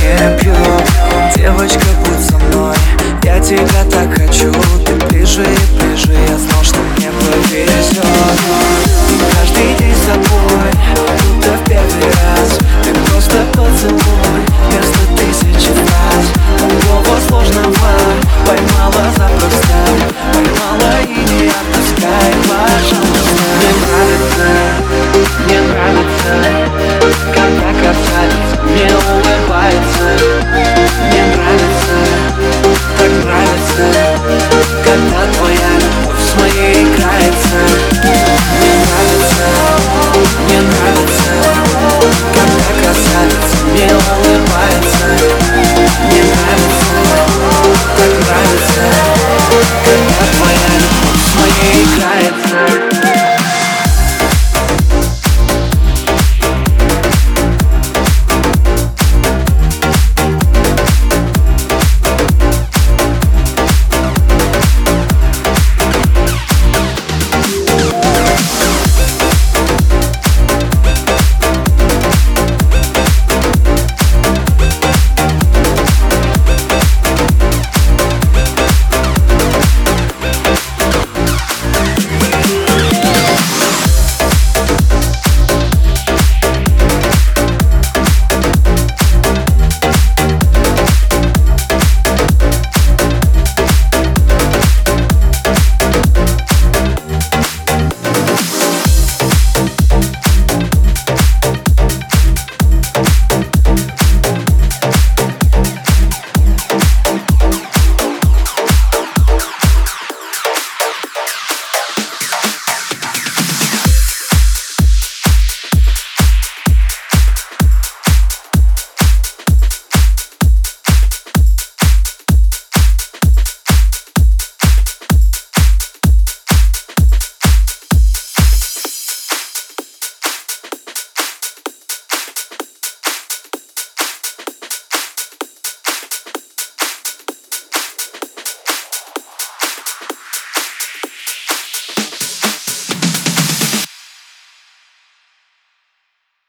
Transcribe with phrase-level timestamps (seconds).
[0.00, 0.54] не пью.
[1.36, 2.76] Девочка, будь со мной,
[3.22, 4.52] я тебя так хочу.
[4.84, 8.69] Ты ближе и ближе, я знал, что мне повезет.
[52.10, 52.49] night